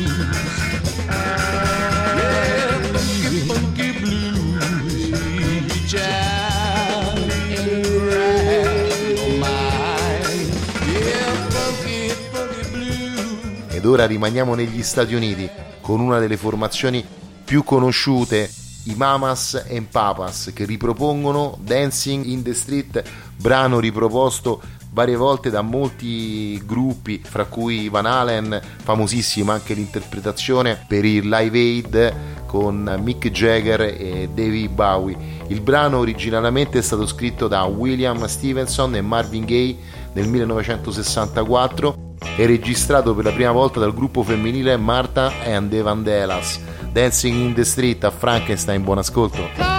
Ora 13.90 14.06
rimaniamo 14.06 14.54
negli 14.54 14.84
Stati 14.84 15.16
Uniti 15.16 15.50
con 15.82 16.00
una 16.00 16.20
delle 16.20 16.38
formazioni 16.38 17.04
più 17.44 17.64
conosciute, 17.64 18.50
i 18.84 18.94
Mamas 18.96 19.66
and 19.70 19.88
Papas, 19.90 20.52
che 20.54 20.66
ripropongono 20.66 21.58
Dancing 21.62 22.26
in 22.26 22.44
the 22.44 22.54
Street, 22.54 23.04
brano 23.36 23.80
riproposto 23.80 24.62
varie 24.92 25.16
volte 25.16 25.50
da 25.50 25.62
molti 25.62 26.62
gruppi, 26.66 27.22
fra 27.24 27.46
cui 27.46 27.90
Van 27.90 28.06
Halen, 28.06 28.62
famosissima 28.84 29.54
anche 29.54 29.74
l'interpretazione 29.74 30.84
per 30.88 31.06
il 31.06 31.28
Live 31.28 31.58
Aid 31.58 32.14
con 32.46 33.00
Mick 33.02 33.30
Jagger 33.30 33.82
e 33.82 34.30
David 34.34 34.72
Bowie. 34.72 35.18
Il 35.48 35.62
brano 35.62 35.98
originalmente 35.98 36.80
è 36.80 36.82
stato 36.82 37.08
scritto 37.08 37.48
da 37.48 37.64
William 37.64 38.26
Stevenson 38.26 38.96
e 38.96 39.02
Marvin 39.02 39.46
Gaye 39.46 39.78
nel 40.14 40.28
1964 40.28 42.09
e 42.36 42.46
registrato 42.46 43.14
per 43.16 43.26
la 43.26 43.32
prima 43.32 43.52
volta 43.52 43.80
dal 43.80 43.94
gruppo 43.94 44.24
femminile 44.24 44.78
Martha 44.78 45.32
and 45.46 45.70
the 45.70 45.82
Vandellas. 45.82 46.60
Dancing 46.92 47.36
in 47.36 47.54
the 47.54 47.64
Street 47.64 48.04
a 48.04 48.12
Frankenstein, 48.12 48.84
buon 48.84 48.98
ascolto. 48.98 49.79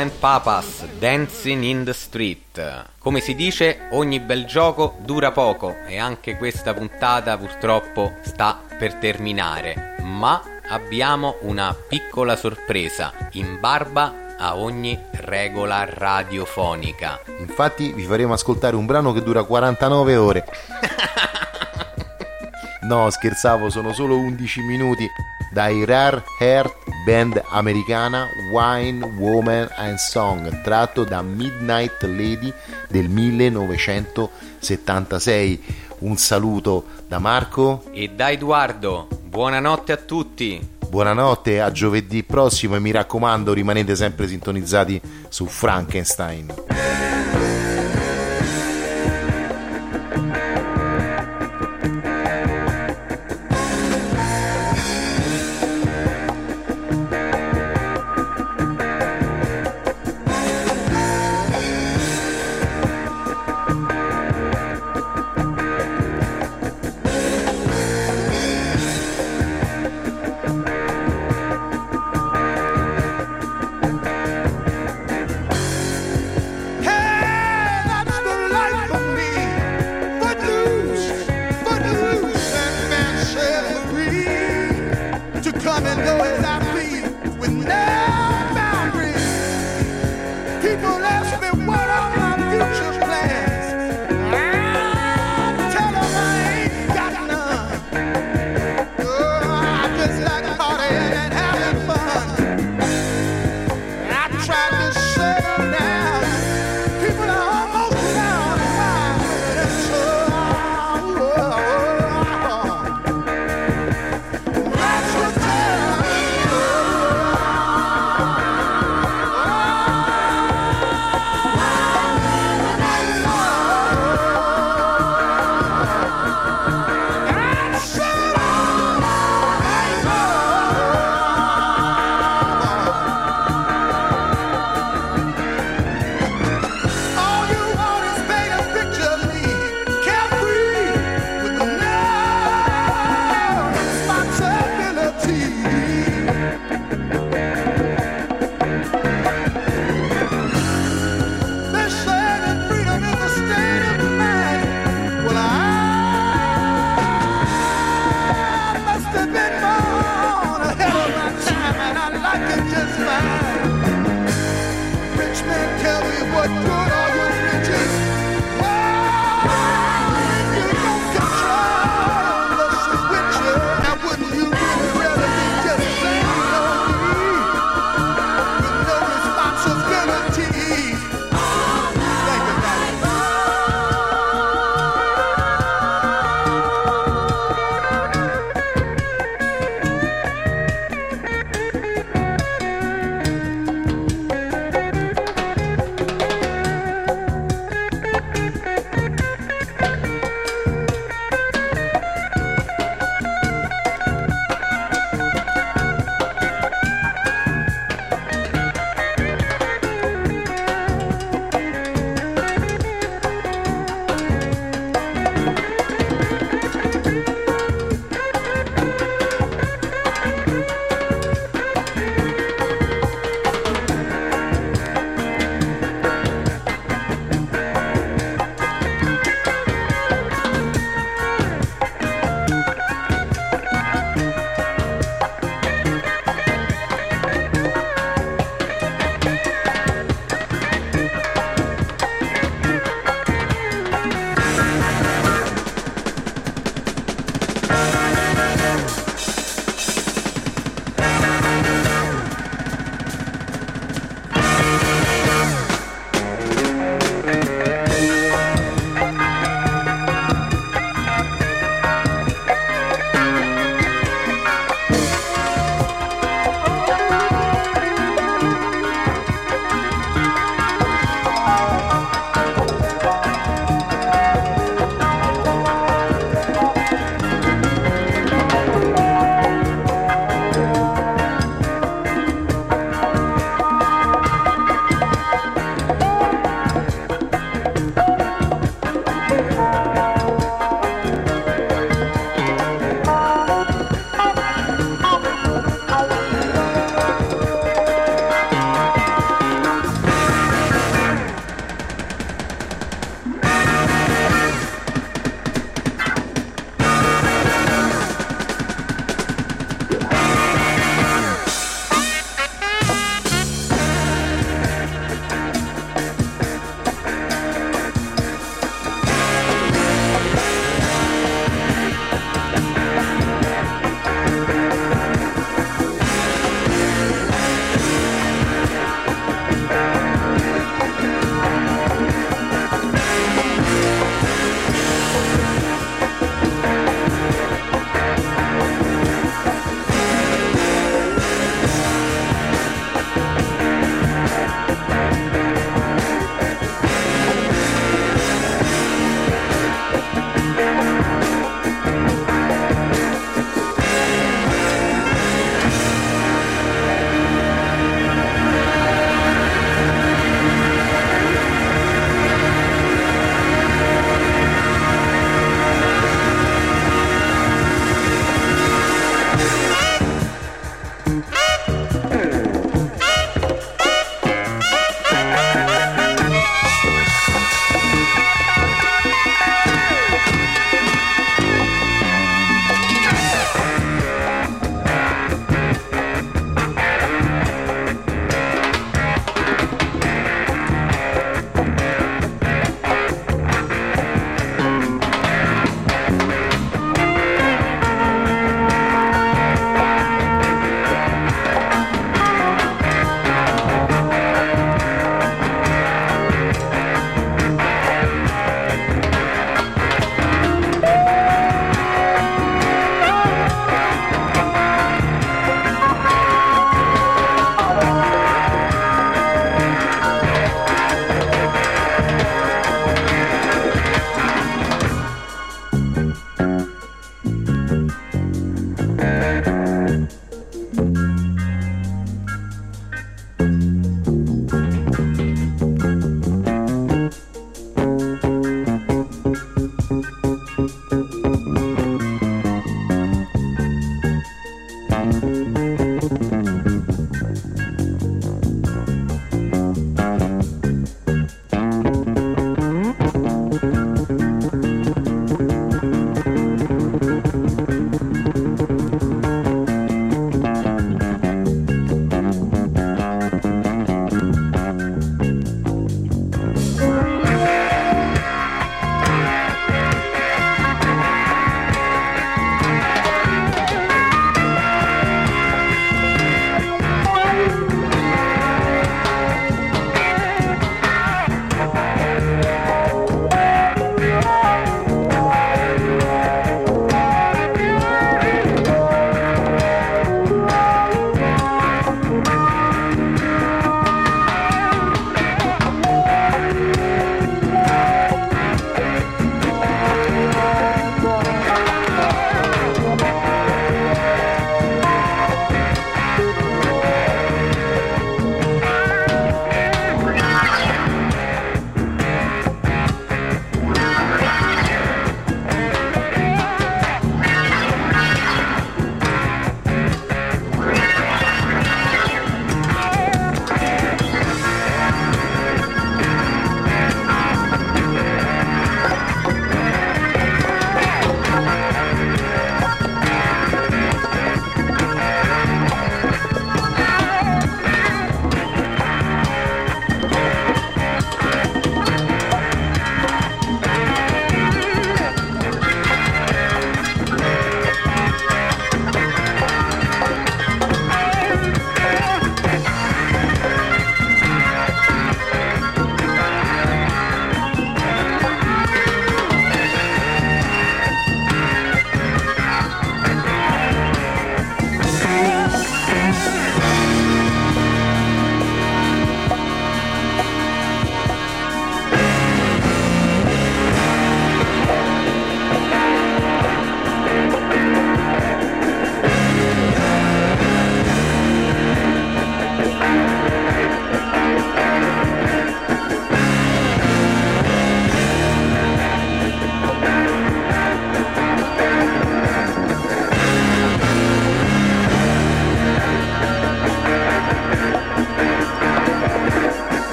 And 0.00 0.10
Papas 0.18 0.86
Dancing 0.98 1.62
in 1.62 1.84
the 1.84 1.92
Street. 1.92 2.84
Come 2.98 3.20
si 3.20 3.34
dice, 3.34 3.88
ogni 3.90 4.18
bel 4.18 4.46
gioco 4.46 4.96
dura 5.00 5.30
poco 5.30 5.76
e 5.86 5.98
anche 5.98 6.36
questa 6.38 6.72
puntata 6.72 7.36
purtroppo 7.36 8.14
sta 8.22 8.58
per 8.78 8.94
terminare. 8.94 9.96
Ma 10.02 10.42
abbiamo 10.68 11.36
una 11.42 11.74
piccola 11.74 12.36
sorpresa 12.36 13.12
in 13.32 13.58
barba 13.60 14.36
a 14.38 14.56
ogni 14.56 14.98
regola 15.10 15.84
radiofonica. 15.84 17.20
Infatti 17.38 17.92
vi 17.92 18.04
faremo 18.04 18.32
ascoltare 18.32 18.76
un 18.76 18.86
brano 18.86 19.12
che 19.12 19.22
dura 19.22 19.42
49 19.42 20.16
ore. 20.16 20.44
No, 22.82 23.08
scherzavo, 23.08 23.68
sono 23.68 23.92
solo 23.92 24.16
11 24.16 24.62
minuti 24.62 25.06
dai 25.52 25.84
Rare 25.84 26.24
Heart 26.40 26.79
band 27.04 27.42
americana 27.50 28.28
Wine, 28.52 29.04
Woman 29.18 29.68
and 29.76 29.96
Song, 29.96 30.62
tratto 30.62 31.04
da 31.04 31.20
Midnight 31.22 32.02
Lady 32.02 32.52
del 32.88 33.08
1976. 33.08 35.88
Un 36.00 36.16
saluto 36.16 36.84
da 37.06 37.18
Marco, 37.18 37.84
E 37.92 38.08
da 38.08 38.30
Edoardo, 38.30 39.06
buonanotte 39.22 39.92
a 39.92 39.96
tutti! 39.96 40.78
buonanotte, 40.90 41.60
a 41.60 41.70
giovedì 41.70 42.24
prossimo 42.24 42.74
e 42.74 42.80
mi 42.80 42.90
raccomando 42.90 43.52
rimanete 43.52 43.94
sempre 43.94 44.26
sintonizzati 44.26 45.00
su 45.28 45.46
Frankenstein. 45.46 46.52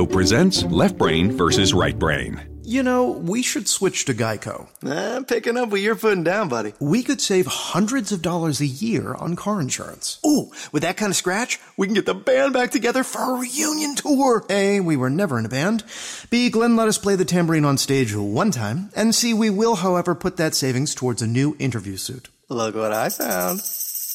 Geico 0.00 0.10
presents 0.10 0.64
Left 0.64 0.96
Brain 0.96 1.30
versus 1.30 1.74
Right 1.74 1.98
Brain. 1.98 2.40
You 2.62 2.82
know, 2.82 3.10
we 3.10 3.42
should 3.42 3.68
switch 3.68 4.06
to 4.06 4.14
Geico. 4.14 4.66
I'm 4.82 5.26
picking 5.26 5.58
up 5.58 5.68
what 5.68 5.82
you're 5.82 5.94
putting 5.96 6.24
down, 6.24 6.48
buddy. 6.48 6.72
We 6.80 7.02
could 7.02 7.20
save 7.20 7.46
hundreds 7.46 8.10
of 8.10 8.22
dollars 8.22 8.62
a 8.62 8.66
year 8.66 9.12
on 9.12 9.36
car 9.36 9.60
insurance. 9.60 10.18
Ooh, 10.26 10.52
with 10.72 10.84
that 10.84 10.96
kind 10.96 11.10
of 11.10 11.16
scratch, 11.16 11.58
we 11.76 11.86
can 11.86 11.94
get 11.94 12.06
the 12.06 12.14
band 12.14 12.54
back 12.54 12.70
together 12.70 13.04
for 13.04 13.18
a 13.36 13.40
reunion 13.40 13.94
tour. 13.94 14.46
A, 14.48 14.80
we 14.80 14.96
were 14.96 15.10
never 15.10 15.38
in 15.38 15.44
a 15.44 15.50
band. 15.50 15.84
B, 16.30 16.48
Glenn 16.48 16.76
let 16.76 16.88
us 16.88 16.96
play 16.96 17.14
the 17.16 17.26
tambourine 17.26 17.66
on 17.66 17.76
stage 17.76 18.14
one 18.16 18.52
time. 18.52 18.90
And 18.96 19.14
C, 19.14 19.34
we 19.34 19.50
will, 19.50 19.74
however, 19.76 20.14
put 20.14 20.38
that 20.38 20.54
savings 20.54 20.94
towards 20.94 21.20
a 21.20 21.26
new 21.26 21.56
interview 21.58 21.98
suit. 21.98 22.28
Look 22.48 22.74
what 22.74 22.92
I 22.92 23.10
found. 23.10 23.60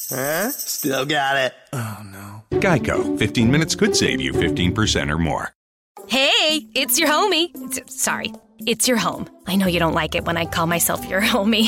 Huh? 0.09 0.49
Still 0.49 1.05
got 1.05 1.37
it. 1.37 1.53
Oh, 1.73 2.01
no. 2.05 2.57
Geico. 2.59 3.19
15 3.19 3.51
minutes 3.51 3.75
could 3.75 3.95
save 3.95 4.19
you 4.19 4.33
15% 4.33 5.11
or 5.11 5.19
more. 5.19 5.51
Hey, 6.07 6.67
it's 6.75 6.99
your 6.99 7.09
homie. 7.09 7.49
Sorry, 7.89 8.31
it's 8.59 8.87
your 8.87 8.97
home. 8.97 9.27
I 9.47 9.55
know 9.55 9.65
you 9.67 9.79
don't 9.79 9.93
like 9.93 10.13
it 10.13 10.23
when 10.23 10.37
I 10.37 10.45
call 10.45 10.67
myself 10.67 11.07
your 11.09 11.21
homie. 11.21 11.67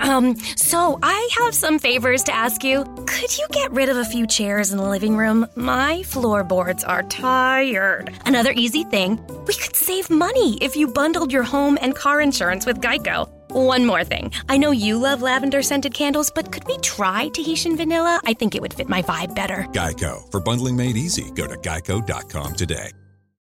um, 0.00 0.36
so 0.56 0.98
I 1.02 1.28
have 1.38 1.54
some 1.54 1.78
favors 1.78 2.22
to 2.24 2.34
ask 2.34 2.62
you. 2.62 2.84
Could 3.06 3.36
you 3.36 3.46
get 3.50 3.72
rid 3.72 3.88
of 3.88 3.96
a 3.96 4.04
few 4.04 4.26
chairs 4.26 4.70
in 4.70 4.78
the 4.78 4.88
living 4.88 5.16
room? 5.16 5.46
My 5.56 6.02
floorboards 6.04 6.84
are 6.84 7.02
tired. 7.02 8.14
Another 8.24 8.52
easy 8.52 8.84
thing, 8.84 9.20
we 9.46 9.54
could 9.54 9.74
save 9.74 10.08
money 10.08 10.56
if 10.60 10.76
you 10.76 10.86
bundled 10.86 11.32
your 11.32 11.42
home 11.42 11.78
and 11.80 11.94
car 11.96 12.20
insurance 12.20 12.64
with 12.64 12.80
Geico. 12.80 13.28
One 13.50 13.84
more 13.86 14.04
thing. 14.04 14.30
I 14.48 14.56
know 14.56 14.70
you 14.70 14.98
love 14.98 15.20
lavender 15.22 15.62
scented 15.62 15.94
candles, 15.94 16.30
but 16.30 16.52
could 16.52 16.64
we 16.64 16.78
try 16.78 17.28
Tahitian 17.28 17.76
vanilla? 17.76 18.20
I 18.24 18.34
think 18.34 18.54
it 18.54 18.62
would 18.62 18.74
fit 18.74 18.88
my 18.88 19.02
vibe 19.02 19.34
better. 19.34 19.66
Geico. 19.72 20.30
For 20.30 20.40
bundling 20.40 20.76
made 20.76 20.96
easy, 20.96 21.30
go 21.34 21.46
to 21.46 21.56
geico.com 21.56 22.54
today. 22.54 22.92